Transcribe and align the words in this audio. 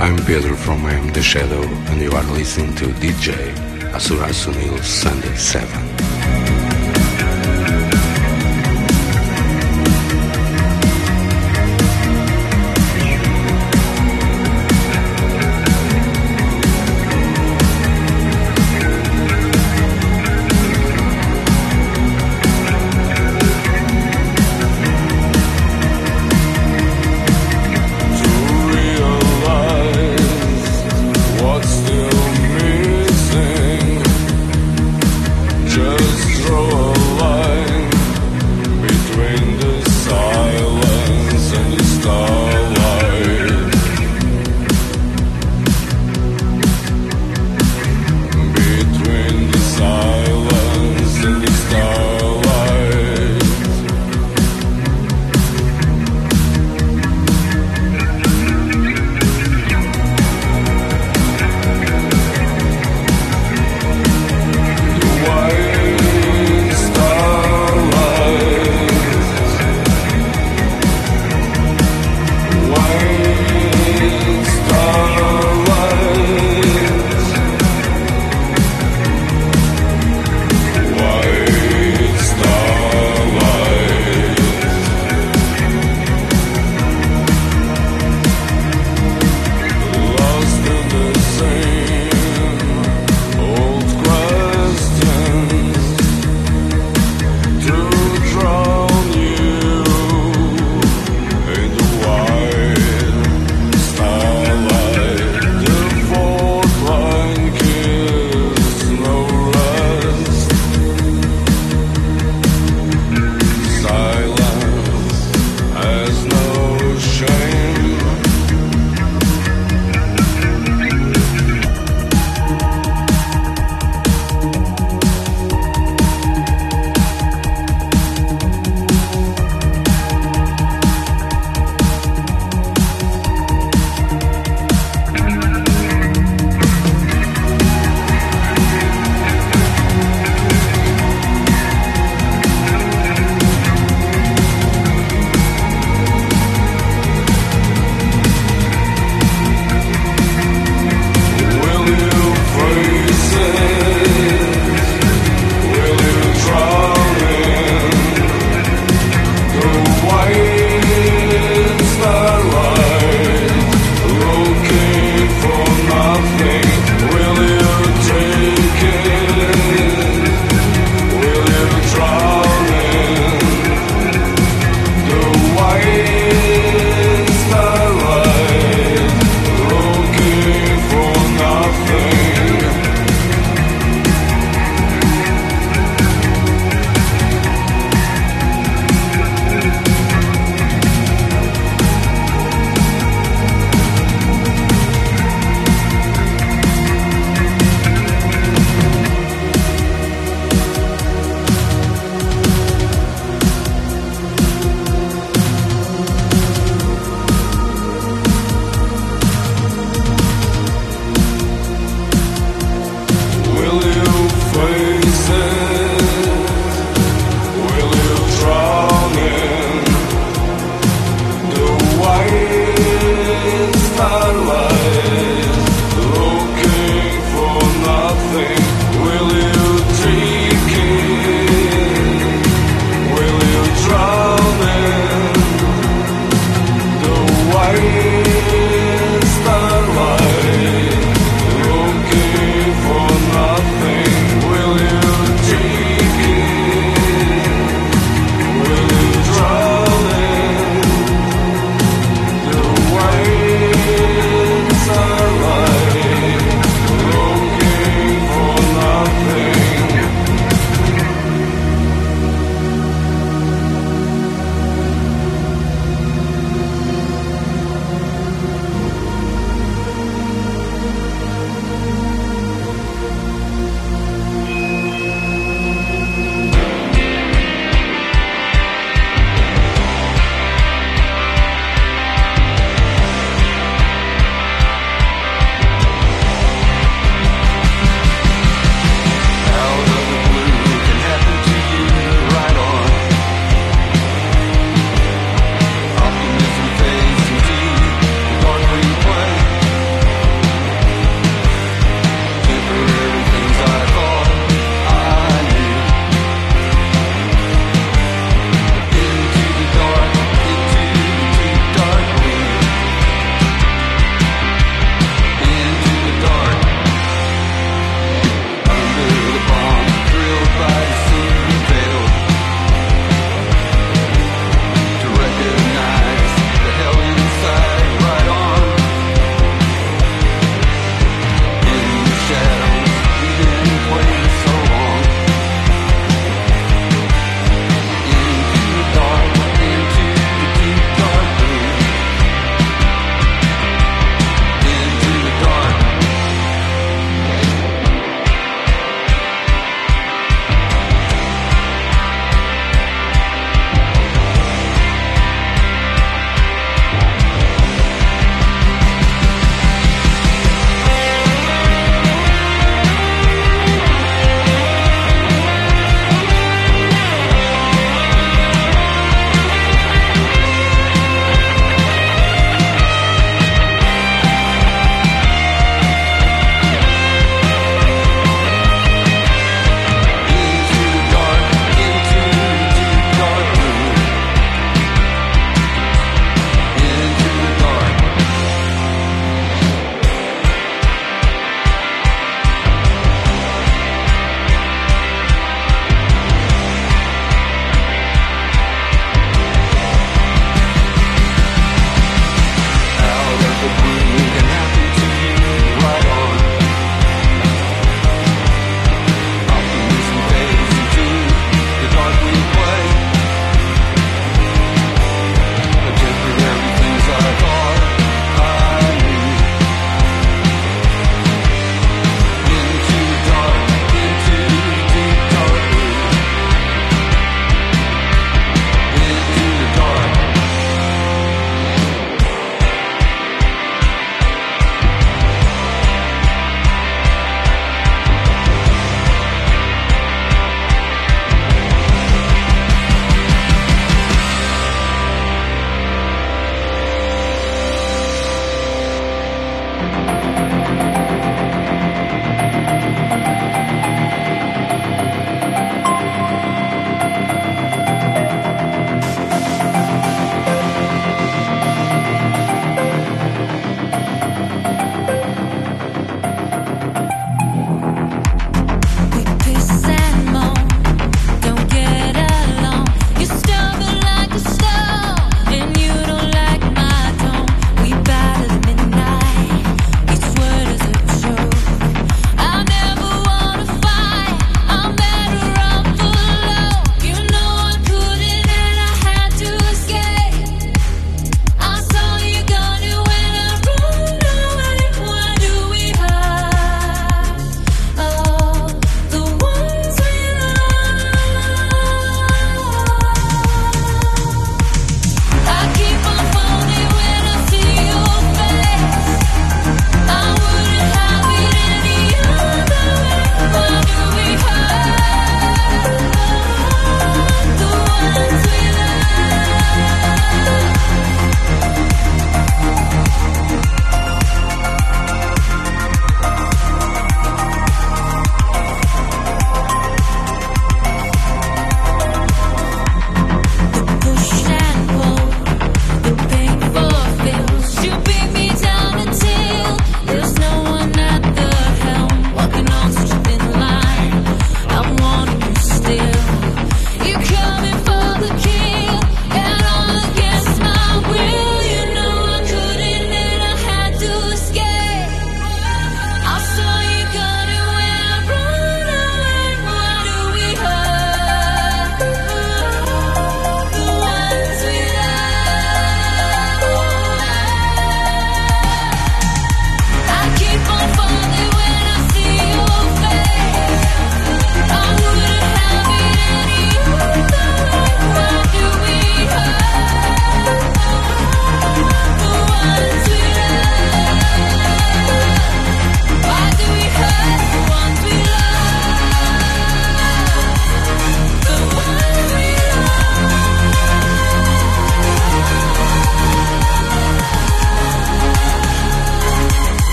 I'm 0.00 0.16
Pedro 0.26 0.56
from 0.56 0.84
I 0.86 0.94
Am 0.94 1.12
The 1.12 1.22
Shadow 1.22 1.62
and 1.62 2.00
you 2.00 2.10
are 2.10 2.24
listening 2.24 2.74
to 2.76 2.86
DJ 2.94 3.32
Asura 3.94 4.26
Sunil 4.30 4.82
Sunday 4.82 5.36
7. 5.36 6.63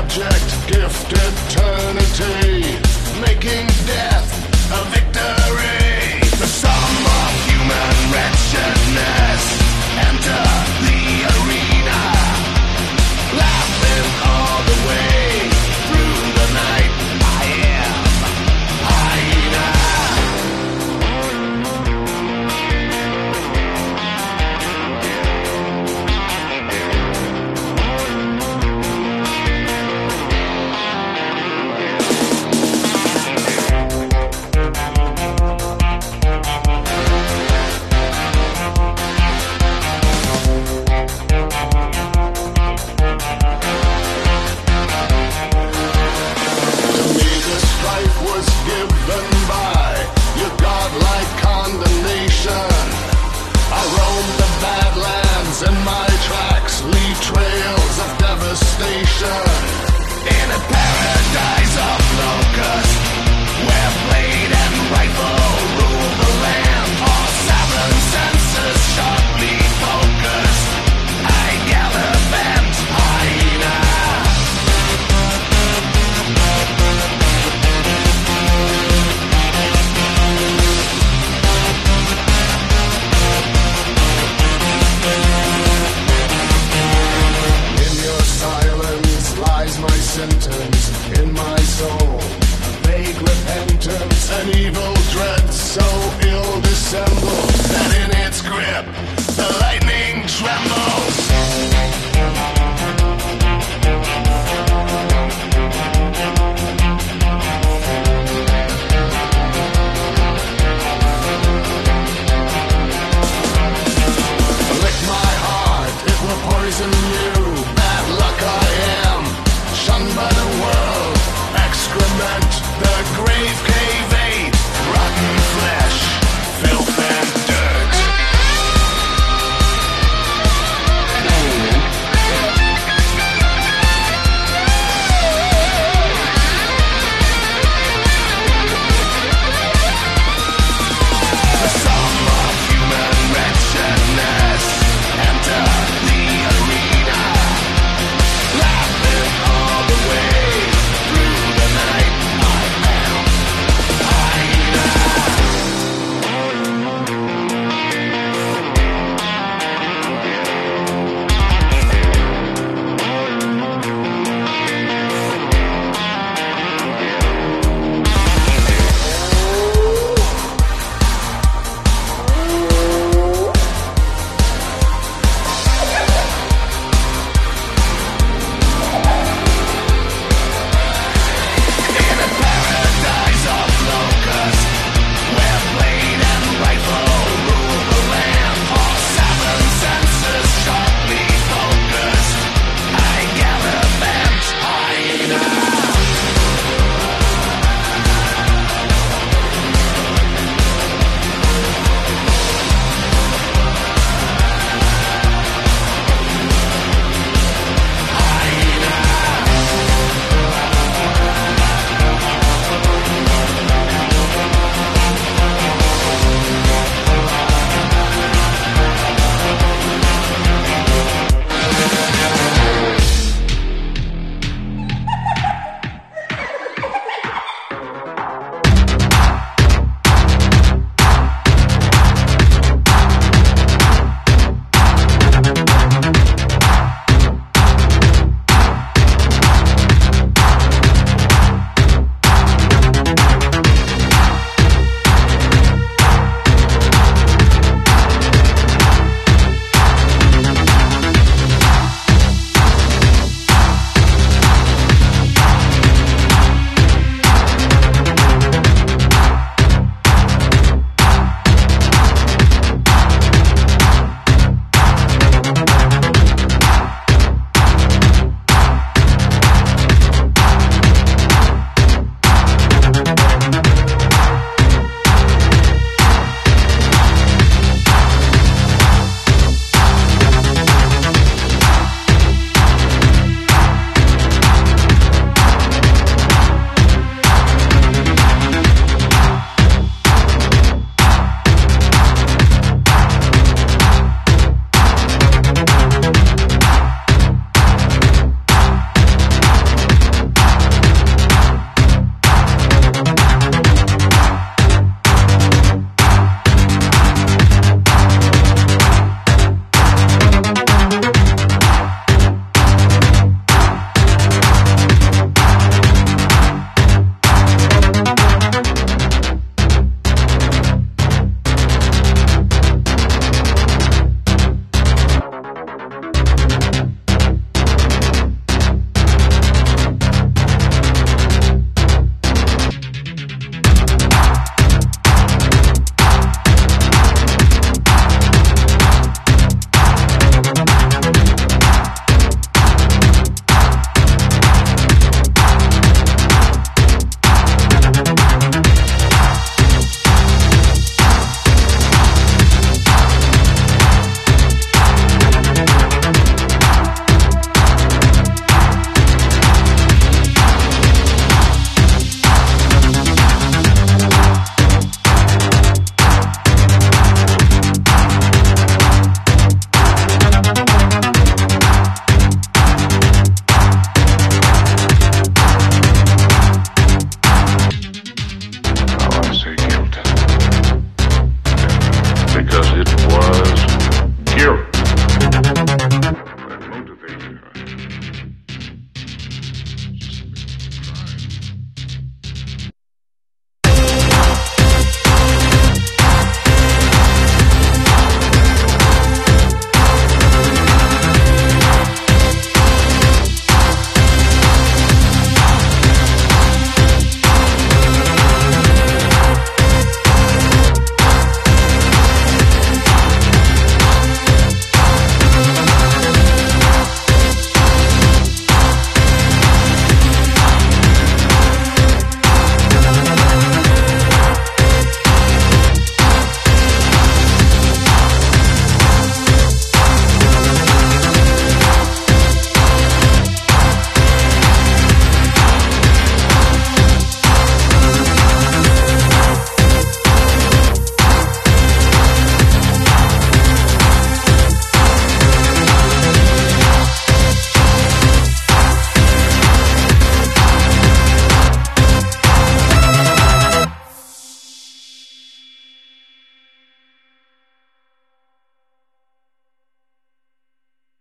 abject, 0.00 0.50
gift 0.66 1.12
eternity, 1.12 2.78
making 3.20 3.66
death 3.86 4.28
a 4.72 4.84
victory. 4.94 6.20
The 6.40 6.46
sum 6.46 7.06
of 7.18 7.32
human 7.46 8.12
wretchedness. 8.12 9.19